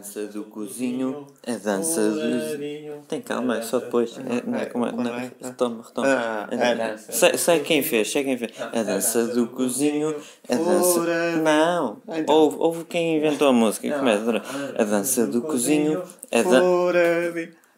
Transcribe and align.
dança 0.00 0.26
do 0.26 0.44
cozinho, 0.44 1.26
a 1.46 1.52
dança 1.52 2.00
do. 2.10 3.02
Tem 3.06 3.20
calma, 3.20 3.58
é 3.58 3.62
só 3.62 3.78
depois. 3.78 4.16
É, 4.18 4.48
não 4.48 4.58
é 4.58 4.64
como 4.64 4.86
é. 4.86 4.92
Não, 4.92 5.14
é- 5.14 5.30
retoma, 5.42 5.82
retoma. 5.86 6.08
Ah, 6.08 6.48
a 6.50 6.74
dança. 6.74 7.12
Sei, 7.12 7.36
sei 7.36 7.60
quem 7.60 7.82
fez, 7.82 8.10
sei 8.10 8.24
quem 8.24 8.38
fez. 8.38 8.52
A 8.58 8.82
dança 8.82 9.26
do 9.28 9.46
cozinho, 9.48 10.16
a 10.48 10.54
dança. 10.54 11.00
Não! 11.42 11.98
Então. 12.08 12.34
Houve, 12.34 12.56
houve 12.58 12.84
quem 12.84 13.18
inventou 13.18 13.48
a 13.48 13.52
música. 13.52 13.90
Começa. 13.98 14.42
A 14.78 14.84
dança 14.84 15.26
do 15.26 15.42
cozinho, 15.42 16.02
a 16.32 16.42
dança. 16.42 16.62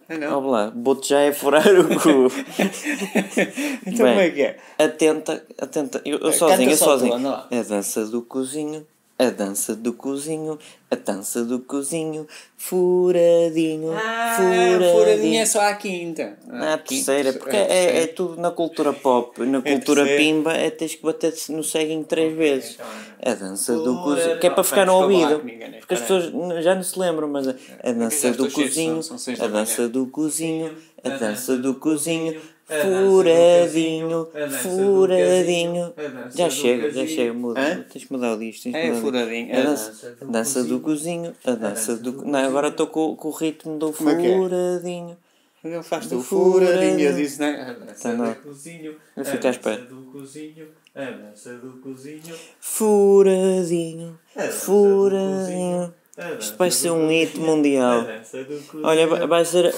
Ah, 0.08 0.18
não. 0.18 0.38
Olha 0.38 0.46
lá, 0.50 0.72
vou-te 0.77 1.08
já 1.08 1.20
é 1.20 1.32
furar 1.32 1.66
o 1.66 1.88
cu. 2.00 2.30
Então 3.86 4.06
como 4.06 4.20
é 4.20 4.30
que 4.30 4.42
é? 4.42 4.58
Atenta, 4.78 5.44
atenta. 5.58 6.00
Eu, 6.04 6.18
eu 6.18 6.32
sozinho, 6.32 6.70
eu 6.70 6.77
sozinho. 6.77 7.22
lá. 7.22 7.48
A 7.50 7.62
dança 7.62 8.04
do 8.06 8.22
cozinho, 8.22 8.86
a 9.26 9.30
dança 9.30 9.74
do 9.76 9.92
cozinho, 9.92 10.58
a 10.90 10.96
dança 10.96 11.44
do 11.44 11.60
cozinho, 11.60 12.26
furadinho, 12.56 13.92
Ah, 13.92 14.36
furadinho. 14.36 14.92
furadinho 14.92 15.40
é 15.40 15.46
só 15.46 15.60
à 15.60 15.74
quinta. 15.74 16.36
Na 16.46 16.78
terceira, 16.78 17.32
porque 17.32 17.56
é, 17.56 18.02
é 18.02 18.06
tudo 18.06 18.40
na 18.40 18.50
cultura 18.50 18.92
pop, 18.92 19.40
na 19.44 19.62
cultura 19.62 20.04
terceira. 20.04 20.32
pimba, 20.34 20.52
é 20.52 20.70
tens 20.70 20.94
que 20.94 21.02
bater 21.02 21.32
no 21.50 21.62
ceguinho 21.62 22.04
três 22.04 22.36
vezes. 22.36 22.78
A 23.24 23.34
dança 23.34 23.74
do 23.74 24.02
cozinho, 24.02 24.38
que 24.38 24.46
é 24.46 24.50
para 24.50 24.64
ficar 24.64 24.86
no 24.86 24.94
ouvido. 24.94 25.41
Porque 25.78 25.94
as 25.94 26.00
pessoas 26.00 26.64
já 26.64 26.75
não 26.75 26.82
se 26.82 26.98
lembram, 26.98 27.28
mas 27.28 27.47
a, 27.48 27.92
dança 27.92 28.32
do 28.32 28.50
cozinho, 28.50 29.00
a 29.41 29.47
dança 29.47 29.88
do 29.88 30.06
cozinho, 30.06 30.77
a 31.04 31.08
dança 31.10 31.56
do 31.56 31.75
cozinho, 31.75 32.41
furadinho, 32.66 34.28
furadinho. 34.62 35.92
Já 36.34 36.48
chega, 36.50 36.91
já 36.91 37.06
chega, 37.06 37.32
muda. 37.32 37.60
Hã? 37.60 37.84
Tens 37.92 38.04
que 38.04 38.12
mudar 38.12 38.36
disto. 38.36 38.62
tens 38.64 38.72
que 38.72 38.78
É 38.78 38.91
mudar 38.91 39.00
furadinho, 39.00 39.54
A 39.54 39.58
é 39.58 39.62
dança, 39.62 40.16
a 40.20 40.24
dança 40.24 40.64
do 40.64 40.80
cozinho, 40.80 41.32
a 41.44 41.50
dança 41.52 41.96
do. 41.96 42.24
Não, 42.24 42.38
agora 42.38 42.69
estou 42.69 42.86
com, 42.86 43.16
com 43.16 43.28
o 43.28 43.32
ritmo 43.32 43.78
do 43.78 43.92
Como 43.92 44.10
é 44.10 44.14
é? 44.14 44.36
furadinho. 44.36 45.16
Não 45.64 45.82
faz 45.82 46.06
tu 46.06 46.16
Do 46.16 46.22
furadinho, 46.22 46.98
eu 47.00 47.14
disse, 47.14 47.38
não 47.41 47.46
é? 47.46 47.77
Tá, 48.02 48.12
não. 48.14 48.34
cozinho, 48.34 48.97
Eu 49.16 49.24
fico 49.24 49.47
à 49.47 49.50
espera. 49.50 49.76
do 49.82 50.10
cozinho, 50.10 50.66
a 50.92 51.04
dança 51.04 51.54
do 51.54 51.72
cozinho, 51.80 52.34
Furadinho, 52.58 54.19
a 54.34 54.41
dança 54.42 54.52
furadinho. 54.66 55.94
A 56.18 56.22
dança 56.22 56.38
Isto 56.41 56.56
vai 56.58 56.70
ser 56.70 56.91
um 56.91 57.08
hit 57.08 57.38
mundial. 57.41 58.05
cozinho. 58.05 58.80
Olha, 58.82 59.06
vai- 59.06 59.27
ser 59.44 59.72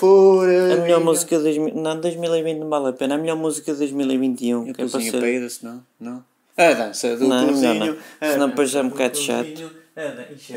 a 0.73 0.77
melhor 0.83 1.01
música 1.01 1.37
de 1.37 1.43
2000. 1.45 1.75
Não, 1.75 2.01
2020 2.01 2.59
não 2.59 2.69
vale 2.69 2.89
a 2.89 2.93
pena. 2.93 3.15
A 3.15 3.19
melhor 3.19 3.37
música 3.37 3.73
de 3.73 3.79
2021. 3.79 4.67
Eu 4.67 4.75
Que 4.75 4.83
é 4.83 4.87
para 4.87 5.01
ser. 5.01 5.51
senão? 5.51 5.83
Não. 6.01 6.25
A 6.57 6.73
dança 6.73 7.17
do 7.17 7.27
Não, 7.29 7.45
é 7.45 7.47
cozinho. 7.49 7.97
não. 8.21 8.31
Senão 8.33 8.49
depois 8.49 8.71
já 8.71 8.81
é 8.81 8.83
um 8.83 8.89
bocado 8.89 9.17
chato. 9.19 9.71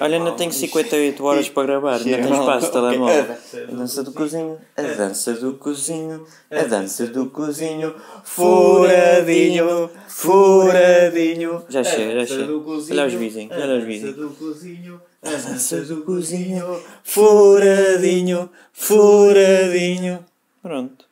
Olha, 0.01 0.17
ainda 0.17 0.31
tenho 0.31 0.51
58 0.51 1.23
horas 1.23 1.47
para 1.47 1.67
gravar, 1.67 1.97
ainda 1.97 2.17
tenho 2.17 2.33
espaço, 2.33 2.71
telemóvel. 2.71 3.37
A 3.69 3.71
dança 3.71 4.03
do 4.03 4.11
cozinho, 4.11 4.57
a 4.75 4.81
dança 4.81 5.33
do 5.33 5.53
cozinho, 5.53 6.25
a 6.49 6.63
dança 6.63 7.05
do 7.05 7.29
cozinho, 7.29 7.93
Furadinho, 8.23 9.89
furadinho. 10.07 11.63
Já 11.69 11.83
chega, 11.83 12.25
já 12.25 12.25
chega. 12.25 12.51
Olha 12.91 13.05
os 13.05 13.13
vizinhos, 13.13 13.55
olha 13.55 13.77
os 13.77 13.83
vizinhos. 13.83 14.15
do 14.15 14.29
cozinho, 14.31 15.01
a 15.21 15.29
Dança 15.29 15.81
do 15.81 16.01
cozinho, 16.03 16.81
Furadinho, 17.03 18.49
furadinho. 18.73 20.25
pronto. 20.63 21.06